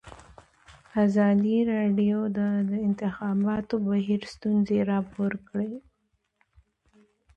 [1.05, 5.73] ازادي راډیو د د انتخاباتو بهیر ستونزې راپور کړي.